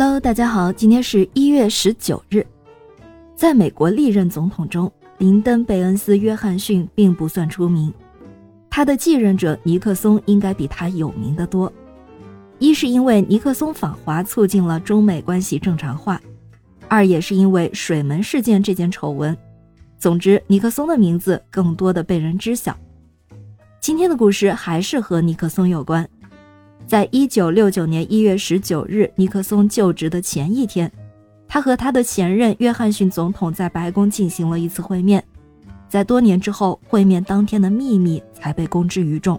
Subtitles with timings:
[0.00, 2.46] Hello，大家好，今天是一月十九日。
[3.34, 7.92] 在美国历任总统中，林登·贝恩斯·约翰逊并不算出名，
[8.70, 11.72] 他的继任者尼克松应该比他有名的多。
[12.60, 16.22] 一是因为尼克松访华促进了中美关系正常化，
[16.86, 19.36] 二也是因为水门事件这件丑闻。
[19.98, 22.78] 总之，尼克松的名字更多的被人知晓。
[23.80, 26.08] 今天的故事还是和尼克松有关。
[26.88, 30.90] 在一九六九年一月十九日，尼克松就职的前一天，
[31.46, 35.22] 他和他的前任约翰逊总统在白宫进行了一次会面。
[35.86, 39.38] 在多年之后，会面当天的秘密才被公之于众。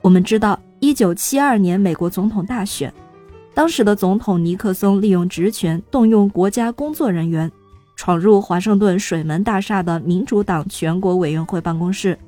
[0.00, 2.90] 我们知道，一九七二年美国总统大选，
[3.52, 7.52] 当时的总统尼克松利用职权，动用国家工作人员，
[7.94, 12.18] 闯入华盛顿水门大厦的民主党全国委员会办公室，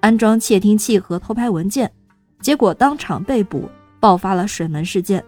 [0.00, 1.92] 安装窃听器和偷拍文件。
[2.40, 3.68] 结果当场被捕，
[4.00, 5.24] 爆发了水门事件。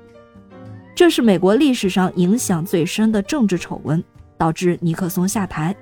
[0.94, 4.02] 这是美国历史上影响最深的政治丑闻，
[4.38, 5.74] 导致尼克松下台。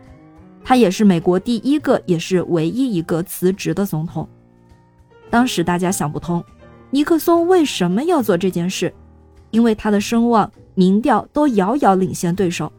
[0.64, 4.28] 他也是美国第一个，也是唯一一个辞职的总统。
[5.30, 6.42] 当时大家想不通，
[6.90, 8.92] 尼克松为什么要做这件事？
[9.50, 12.72] 因为他的声望、民调都遥遥领先对手，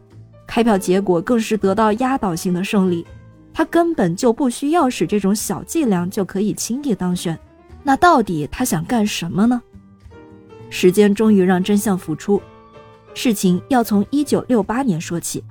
[0.46, 3.06] 开票结果更是得到压倒性的胜利。
[3.54, 7.38] 他根本就不需要使这种小伎俩就可以轻易当选。
[7.86, 9.62] 那到底他想干什么呢？
[10.70, 12.42] 时间终于让真相浮出。
[13.14, 15.44] 事情要从一九六八年说起。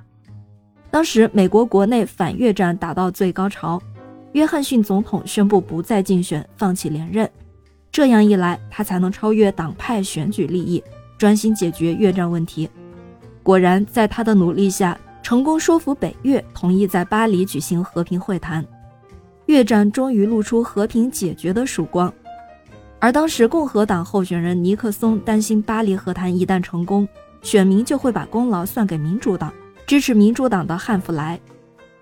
[0.90, 3.80] 当时美国国内反越战达到最高潮，
[4.32, 7.26] 约翰逊总统宣布不再竞选，放弃连任。
[7.90, 10.84] 这样一来，他才能超越党派选举利益，
[11.16, 12.68] 专心解决越战问题。
[13.42, 18.62] 果然，在他的努力下，成功说服北越同意在巴黎举行和平会谈，
[19.46, 22.12] 越战终于露出和平解决的曙光。
[22.98, 27.06] 而当时共和党候选人尼克松担心巴黎和谈一旦成功，
[27.42, 29.52] 选民就会把功劳算给民主党，
[29.86, 31.38] 支持民主党的汉弗莱。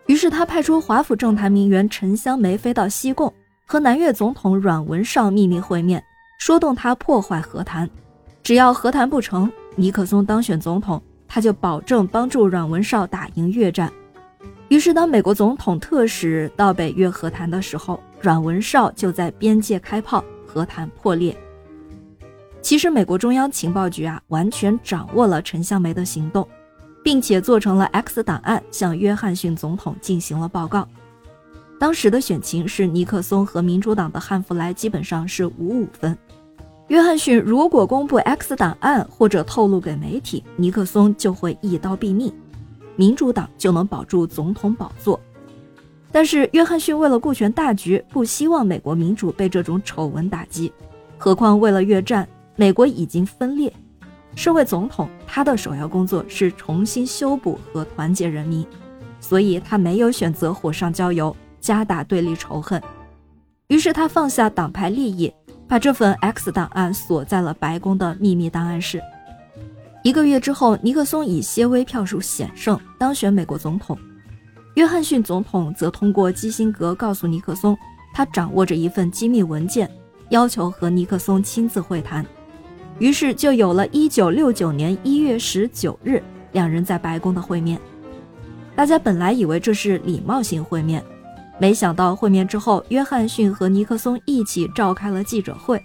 [0.07, 3.33] 于是他派出华府政坛名媛陈香梅飞到西贡，
[3.67, 6.03] 和南越总统阮文绍秘密会面，
[6.39, 7.89] 说动他破坏和谈。
[8.43, 13.91] 只要和谈不成，尼克松当选总统，他就保证帮助阮文绍打赢越战。
[14.69, 20.25] 于是当美国总统特使到北越和谈的时候，阮文绍就在边界开炮。
[20.55, 21.37] 和谈破裂。
[22.63, 26.49] 其实，美国中央情报局啊，完全掌握了陈香梅的行动，
[27.03, 30.89] 并且做成了 X 档案，向约翰逊总统进行了报告。
[31.79, 36.17] 当时的选情是尼克松和民主党的汉弗莱基本上是五五分。
[36.89, 42.33] 约翰逊如果公布 X 档案或者透露给媒体，尼克松就会一刀毙命，
[42.97, 45.21] 民主党就能保住总统宝座。
[46.15, 50.73] 但是约翰逊为了顾全大局，不希望美国民主被这种丑闻打击。
[51.19, 53.73] 何况为了越战，美国已经分裂。
[54.37, 58.65] 身为总统，他的首要工作是重新修补和团结人民，
[59.19, 62.81] 所以他没有选择火上浇油，加大对立仇恨。
[63.67, 65.35] 于是他放下党派利益，
[65.67, 69.03] 把这份 X 档案锁在了白宫的秘密档案室。
[70.05, 73.99] 一个月之后，尼克松以些微票数险胜，当选美国总统。
[74.75, 77.79] 约翰逊总统则通过基辛格告诉尼克松，
[78.13, 79.89] 他掌握着一份机密文件，
[80.31, 82.27] 要求和尼克松亲自会谈。
[82.99, 87.79] 于是就有了1969年1月19日两人在白宫的会面。
[88.75, 91.05] 大家本来以为这是礼貌性会面，
[91.61, 95.81] 没想到会面之后，约翰逊和尼克松一起召开了记者会。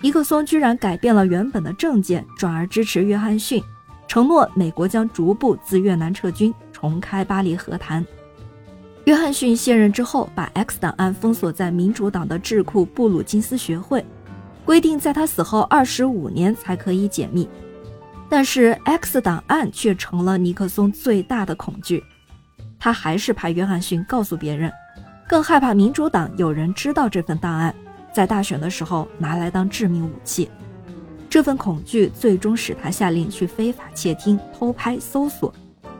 [0.00, 3.60] 尼克松居然改变了原本的政见，转而支持约翰逊，
[4.06, 8.06] 承诺美国将逐步自越南撤军，重开巴黎和谈。
[9.04, 14.04] 约翰逊卸任之后，把 X 档案封锁在民主党的智库布鲁金斯学会，
[14.64, 17.48] 规定在他死后二十五年才可以解密。
[18.28, 22.04] 但是 X 档案却成了尼克松最大的恐惧，
[22.78, 24.70] 他还是怕约翰逊告诉别人，
[25.26, 27.74] 更害怕民主党有人知道这份档案，
[28.12, 30.48] 在大选的时候拿来当致命武器。
[31.28, 35.52] 这份恐惧最终使他下令去非法窃听、偷拍、搜索，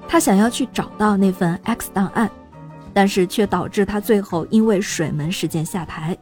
[0.06, 2.30] 他想要去找到那份 X 档案。
[2.92, 6.16] 但是却导致他最后因为水门事件下台。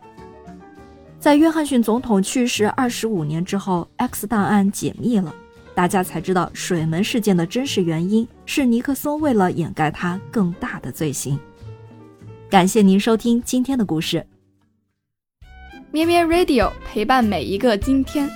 [1.19, 5.35] 在约翰逊总统去世二十五年之后，X 档案解密了，
[5.75, 11.39] 大家才知道水门事件的真实原因是尼克松为了掩盖他更大的罪行。
[12.49, 14.25] 感谢您收听今天的故事，
[15.91, 18.31] 咩咩 Radio 陪伴每一个今天。